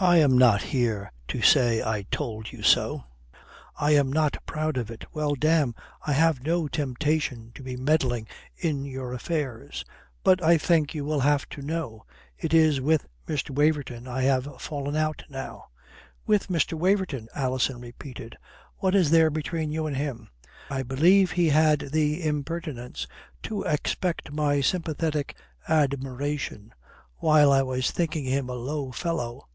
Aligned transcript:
"I 0.00 0.16
am 0.16 0.36
not 0.36 0.60
here 0.60 1.12
to 1.28 1.40
say, 1.40 1.80
'I 1.80 2.02
told 2.10 2.50
you 2.50 2.64
so,' 2.64 3.04
I 3.76 3.92
am 3.92 4.12
not 4.12 4.34
so 4.34 4.40
proud 4.44 4.76
of 4.76 4.90
it. 4.90 5.04
Well, 5.12 5.36
damme, 5.36 5.72
I 6.04 6.12
have 6.14 6.42
no 6.44 6.66
temptation 6.66 7.52
to 7.54 7.62
be 7.62 7.76
meddling 7.76 8.26
in 8.56 8.84
your 8.84 9.12
affairs. 9.12 9.84
But 10.24 10.42
I 10.42 10.58
think 10.58 10.94
you 10.96 11.04
will 11.04 11.20
have 11.20 11.48
to 11.50 11.62
know. 11.62 12.04
It 12.36 12.52
is 12.52 12.80
with 12.80 13.06
Mr. 13.28 13.50
Waverton 13.50 14.08
I 14.08 14.22
have 14.22 14.60
fallen 14.60 14.96
out 14.96 15.22
now." 15.28 15.66
"With 16.26 16.48
Mr. 16.48 16.72
Waverton?" 16.72 17.28
Alison 17.32 17.80
repeated. 17.80 18.36
"What 18.78 18.96
is 18.96 19.10
there 19.12 19.30
between 19.30 19.70
you 19.70 19.86
and 19.86 19.96
him?" 19.96 20.28
"I 20.70 20.82
believe 20.82 21.30
he 21.30 21.50
had 21.50 21.92
the 21.92 22.26
impertinence 22.26 23.06
to 23.44 23.62
expect 23.62 24.32
my 24.32 24.60
sympathetic 24.60 25.36
admiration. 25.68 26.74
While 27.18 27.52
I 27.52 27.62
was 27.62 27.92
thinking 27.92 28.24
him 28.24 28.50
a 28.50 28.54
low 28.54 28.90
fellow. 28.90 29.46